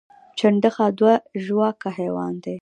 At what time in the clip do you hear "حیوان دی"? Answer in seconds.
1.97-2.55